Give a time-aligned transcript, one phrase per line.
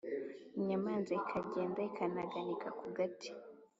[0.57, 3.29] inyamanza ikagenda ikinaganika ku gati,